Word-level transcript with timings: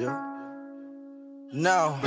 Yeah. 0.00 0.16
Now, 1.52 2.00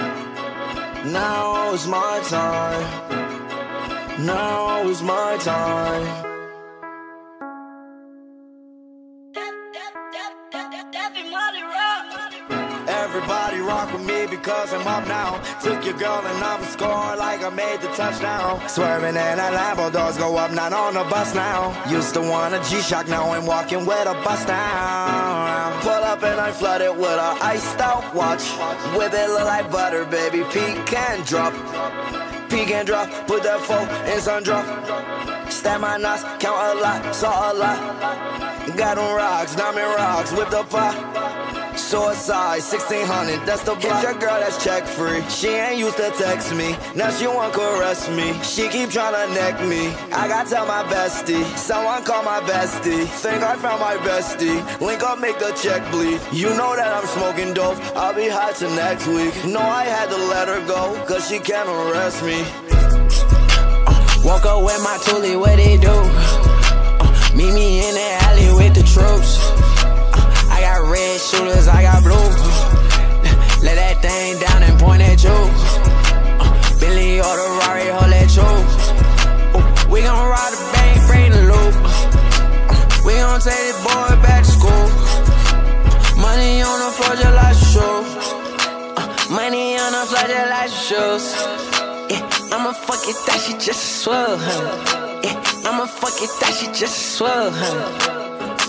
now 1.06 1.74
is 1.74 1.86
my 1.86 2.22
time. 2.26 4.26
Now 4.26 4.90
is 4.90 5.04
my 5.04 5.38
time. 5.38 6.33
Because 14.44 14.74
I'm 14.74 14.86
up 14.86 15.08
now. 15.08 15.40
Took 15.62 15.86
your 15.86 15.98
girl 15.98 16.22
and 16.26 16.44
I'm 16.44 16.64
scoring 16.66 17.18
like 17.18 17.42
I 17.44 17.50
made 17.50 17.80
the 17.80 17.88
touchdown. 17.96 18.68
Swerving 18.68 19.16
in 19.16 19.40
a 19.40 19.50
Lambo, 19.58 19.92
doors 19.92 20.18
go 20.18 20.36
up, 20.36 20.52
not 20.52 20.74
on 20.74 20.96
the 20.96 21.04
bus 21.06 21.34
now. 21.34 21.72
Used 21.90 22.14
to 22.16 22.22
want 22.22 22.54
a 22.54 22.62
G-Shock, 22.70 23.08
now 23.08 23.32
I'm 23.32 23.46
walking 23.46 23.86
with 23.86 24.06
a 24.06 24.14
bust 24.26 24.48
down. 24.48 25.82
Pull 25.82 25.92
up 25.92 26.22
and 26.24 26.40
I'm 26.42 26.54
flooded 26.54 26.96
with 26.98 27.20
a 27.28 27.38
iced 27.42 27.80
out 27.80 28.14
watch. 28.14 28.44
With 28.98 29.14
it 29.14 29.30
look 29.30 29.46
like 29.46 29.72
butter, 29.72 30.04
baby. 30.06 30.44
Pecan 30.52 31.24
drop. 31.24 31.54
Pecan 32.50 32.86
drop, 32.86 33.10
put 33.26 33.44
that 33.44 33.62
phone 33.62 33.88
in 34.12 34.20
sun 34.20 34.44
drop. 34.44 34.66
Stab 35.50 35.80
my 35.80 35.98
knots, 35.98 36.24
count 36.44 36.78
a 36.78 36.82
lot, 36.82 37.16
saw 37.16 37.52
a 37.52 37.54
lot. 37.54 37.80
Got 38.76 38.96
them 38.96 39.16
rocks, 39.16 39.56
diamond 39.56 39.88
rocks, 39.96 40.34
whip 40.34 40.50
the 40.50 40.64
pot. 40.64 41.63
Suicide, 41.78 42.62
1600, 42.62 43.46
that's 43.46 43.64
the 43.64 43.76
block. 43.76 43.82
Get 43.82 44.04
your 44.04 44.14
girl 44.14 44.40
that's 44.40 44.64
check 44.64 44.86
free. 44.86 45.22
She 45.30 45.50
ain't 45.50 45.78
used 45.78 45.98
to 45.98 46.12
text 46.18 46.54
me, 46.54 46.76
now 46.96 47.10
she 47.12 47.28
want 47.28 47.54
caress 47.54 48.10
me. 48.10 48.34
She 48.44 48.70
keep 48.70 48.90
tryna 48.90 49.34
neck 49.34 49.60
me. 49.68 49.88
I 50.12 50.28
gotta 50.28 50.50
tell 50.50 50.66
my 50.66 50.84
bestie, 50.84 51.44
someone 51.58 52.04
call 52.04 52.24
my 52.24 52.42
bestie. 52.42 53.06
Think 53.22 53.44
I 53.44 53.56
found 53.58 53.80
my 53.80 53.98
bestie. 53.98 54.60
Link 54.80 55.04
up, 55.04 55.20
make 55.20 55.40
the 55.40 55.52
check 55.54 55.82
bleed. 55.92 56.20
You 56.32 56.50
know 56.50 56.76
that 56.76 56.92
I'm 56.94 57.08
smoking 57.08 57.54
dope. 57.54 57.78
I'll 57.96 58.14
be 58.14 58.28
high 58.30 58.54
till 58.54 58.74
next 58.76 59.08
week. 59.08 59.34
No, 59.46 59.60
I 59.60 59.84
had 59.84 60.10
to 60.10 60.18
let 60.18 60.48
her 60.48 60.66
go, 60.68 61.04
cause 61.06 61.28
she 61.28 61.40
can't 61.40 61.68
arrest 61.68 62.24
me. 62.24 62.44
Woke 64.24 64.46
up 64.46 64.64
with 64.64 64.82
my 64.84 64.98
toolie, 65.04 65.38
what 65.40 65.58
they 65.58 65.78
do? 65.78 65.90
Uh, 65.90 67.32
meet 67.36 67.54
me 67.54 67.88
in 67.88 67.96
the 67.96 68.23
shooters, 71.30 71.68
I 71.68 71.84
got 71.84 72.04
blue. 72.04 72.30
Let 73.64 73.76
that 73.80 74.02
thing 74.04 74.40
down 74.44 74.64
and 74.64 74.80
point 74.80 75.02
at 75.02 75.24
you. 75.24 75.32
Uh, 75.32 76.52
Billy 76.80 77.20
or 77.20 77.36
the 77.42 77.48
Rari, 77.64 77.88
hold 77.96 78.12
that 78.12 78.30
you. 78.36 78.50
We 79.92 80.02
gon' 80.02 80.28
ride 80.28 80.52
the 80.52 80.62
bank, 80.76 80.96
bring 81.08 81.32
the 81.32 81.44
loop. 81.52 81.76
Uh, 82.68 82.76
we 83.06 83.14
gon' 83.14 83.40
take 83.40 83.56
this 83.56 83.80
boy 83.84 84.10
back 84.26 84.44
to 84.44 84.52
school. 84.52 84.86
Uh, 85.00 86.20
money 86.20 86.62
on 86.62 86.78
the 86.84 86.92
floor 86.98 87.16
just 87.16 87.36
like 87.40 87.58
shoes. 87.72 88.10
Uh, 89.00 89.08
money 89.32 89.78
on 89.80 89.92
the 89.96 90.04
floor 90.10 90.28
just 90.28 90.50
like 90.52 90.72
shoes. 90.86 91.26
Yeah, 92.12 92.56
I'ma 92.56 92.74
fuck 92.74 93.04
it, 93.08 93.16
that 93.28 93.40
she 93.46 93.54
just 93.58 94.04
swell, 94.04 94.38
huh? 94.38 95.22
Yeah, 95.24 95.40
I'ma 95.70 95.86
fuck 95.86 96.20
it, 96.22 96.32
that 96.42 96.54
she 96.58 96.68
just 96.78 97.16
swell, 97.16 97.50
huh? 97.50 97.80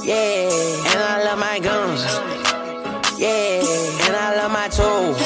Yeah, 0.05 0.51
and 0.93 1.01
I 1.03 1.25
love 1.25 1.39
my 1.39 1.59
guns. 1.59 2.44
Yeah, 3.25 4.05
and 4.05 4.17
I 4.17 4.37
love 4.37 4.53
my 4.53 4.69
toes. 4.69 5.17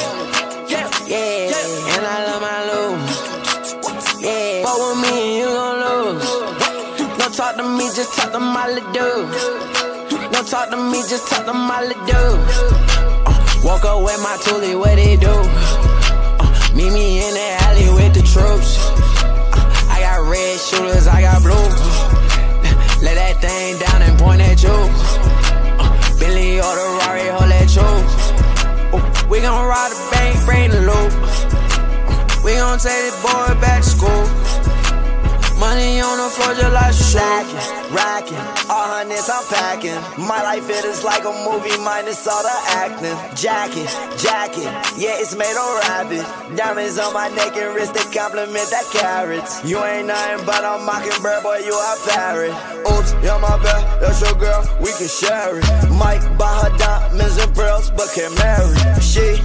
Yeah, 1.11 1.51
and 1.95 2.05
I 2.05 2.17
love 2.27 2.41
my 2.41 2.59
lose. 2.71 4.23
Yeah, 4.23 4.63
but 4.63 4.75
with 4.79 4.99
me, 5.03 5.39
you 5.39 5.47
gon' 5.47 5.79
lose. 5.83 6.29
Don't 7.17 7.33
talk 7.33 7.55
to 7.57 7.63
me, 7.63 7.85
just 7.93 8.15
talk 8.15 8.31
to 8.31 8.39
my 8.39 8.67
little 8.69 8.91
dude. 8.93 10.31
Don't 10.31 10.47
talk 10.47 10.69
to 10.69 10.77
me, 10.77 10.99
just 11.11 11.27
talk 11.27 11.43
to 11.45 11.51
my 11.53 11.81
little 11.81 12.05
dude. 12.05 12.39
Uh, 13.27 13.35
Woke 13.65 13.83
up 13.83 14.01
with 14.01 14.21
my 14.23 14.37
toolie, 14.43 14.79
what 14.79 14.95
they 14.95 15.17
do? 15.17 15.33
Uh, 16.39 16.69
meet 16.73 16.93
me 16.93 17.27
in 17.27 17.33
the 17.33 17.47
alley 17.67 17.89
with 17.99 18.13
the 18.13 18.21
troops. 18.21 18.98
We 29.29 29.41
gon' 29.41 29.65
ride 29.65 29.91
the 29.91 30.09
bank, 30.11 30.45
bring 30.45 30.71
the 30.71 30.81
loop. 30.81 32.43
We 32.43 32.53
gon' 32.55 32.79
take 32.79 33.03
this 33.05 33.21
boy 33.21 33.53
back 33.61 33.83
to 33.83 33.89
school. 33.89 34.18
On 36.39 36.73
like 36.73 36.93
shoes. 36.93 37.09
Stacking, 37.09 37.93
racking, 37.93 38.43
all 38.69 38.87
hundreds 38.95 39.29
I'm 39.29 39.43
packing. 39.49 39.99
My 40.23 40.41
life 40.43 40.69
it 40.69 40.85
is 40.85 41.03
like 41.03 41.25
a 41.25 41.33
movie 41.43 41.75
minus 41.83 42.25
all 42.27 42.41
the 42.41 42.55
acting. 42.79 43.17
Jacket, 43.35 43.89
jacket, 44.17 44.69
yeah 44.97 45.19
it's 45.19 45.35
made 45.35 45.51
of 45.51 45.69
rabbit. 45.83 46.23
Diamonds 46.55 46.97
on 46.97 47.13
my 47.13 47.27
neck 47.29 47.57
and 47.57 47.75
wrist 47.75 47.93
that 47.93 48.07
compliment 48.13 48.69
that 48.71 48.85
carrots. 48.93 49.63
You 49.65 49.83
ain't 49.83 50.07
nothing 50.07 50.45
but 50.45 50.63
a 50.63 50.79
mockingbird, 50.79 51.43
boy 51.43 51.59
you 51.65 51.75
a 51.75 51.91
parrot. 52.07 52.55
Oops, 52.87 53.11
yeah 53.25 53.37
my 53.41 53.57
bad, 53.61 54.01
that's 54.01 54.21
your 54.21 54.37
girl, 54.39 54.63
we 54.79 54.91
can 54.95 55.09
share 55.09 55.59
it. 55.59 55.65
Mike 55.91 56.23
buy 56.37 56.49
her 56.63 56.73
diamonds 56.77 57.37
and 57.37 57.53
pearls, 57.53 57.91
but 57.91 58.07
can't 58.15 58.33
marry. 58.37 58.77
She 59.01 59.41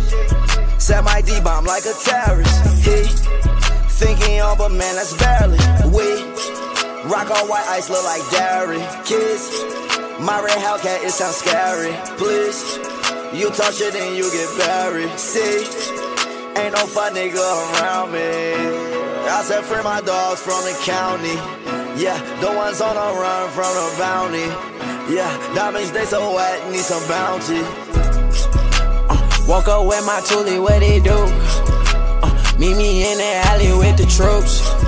set 0.78 1.02
my 1.02 1.20
D 1.22 1.40
bomb 1.40 1.64
like 1.64 1.84
a 1.84 1.94
terrorist. 2.04 2.86
He 2.86 3.34
Thinking 3.94 4.40
on, 4.40 4.58
but 4.58 4.72
man, 4.72 4.96
that's 4.96 5.14
barely. 5.14 5.56
We 5.94 6.02
rock 7.06 7.30
on 7.30 7.48
white 7.48 7.66
ice, 7.68 7.90
look 7.90 8.04
like 8.04 8.22
dairy. 8.30 8.82
Kiss 9.04 9.50
my 10.20 10.40
red 10.40 10.58
Hellcat, 10.58 11.04
it 11.04 11.10
sounds 11.10 11.36
scary. 11.36 11.92
Please, 12.16 12.78
you 13.34 13.50
touch 13.50 13.80
it 13.80 13.94
and 13.94 14.16
you 14.16 14.30
get 14.32 14.48
buried. 14.58 15.10
See, 15.18 15.66
ain't 16.56 16.72
no 16.74 16.86
fun 16.86 17.14
nigga 17.14 17.36
around 17.36 18.12
me. 18.12 18.54
I 19.26 19.42
said, 19.42 19.64
free 19.64 19.82
my 19.82 20.00
dogs 20.00 20.40
from 20.40 20.62
the 20.64 20.76
county. 20.84 21.34
Yeah, 22.00 22.18
the 22.40 22.52
ones 22.52 22.80
on 22.80 22.94
the 22.94 23.20
run 23.20 23.50
from 23.50 23.72
the 23.74 23.94
bounty. 23.98 24.46
Yeah, 25.12 25.54
diamonds, 25.54 25.92
they 25.92 26.04
so 26.04 26.34
wet, 26.34 26.70
need 26.70 26.78
some 26.80 27.06
bounty. 27.08 27.60
Walk 29.46 29.68
up 29.68 29.86
with 29.86 30.04
my 30.06 30.20
toolie, 30.24 30.62
what 30.62 30.80
they 30.80 31.00
do? 31.00 31.16
Uh, 32.22 32.52
meet 32.58 32.76
me 32.76 33.12
in 33.12 33.18
the 33.18 33.34
alley 33.46 33.78
with 33.78 33.98
the 33.98 34.06
troops. 34.06 34.83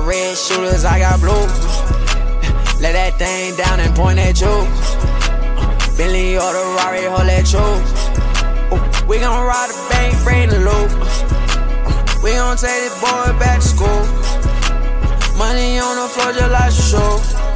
Red 0.00 0.36
shooters, 0.36 0.84
I 0.84 0.98
got 1.00 1.20
blue. 1.20 1.30
Uh, 1.30 2.78
let 2.80 2.92
that 2.92 3.18
thing 3.18 3.56
down 3.56 3.80
and 3.80 3.94
point 3.94 4.18
at 4.18 4.40
you. 4.40 4.48
Uh, 4.48 5.96
Billy 5.96 6.36
or 6.36 6.52
the 6.52 6.64
Rari, 6.76 7.04
hold 7.04 7.26
that. 7.28 7.54
Uh, 7.54 9.06
we 9.08 9.18
gon' 9.18 9.46
ride 9.46 9.70
the 9.70 9.88
bank, 9.90 10.24
bring 10.24 10.48
the 10.48 10.58
loop. 10.58 10.90
Uh, 10.92 12.20
we 12.22 12.32
gon' 12.32 12.56
take 12.56 12.82
this 12.84 12.94
boy 13.00 13.32
back 13.38 13.60
to 13.60 13.68
school. 13.68 14.02
Money 15.38 15.78
on 15.78 15.96
the 15.96 16.08
floor 16.08 16.32
just 16.32 16.50
like 16.50 16.72
shoes. 16.72 17.47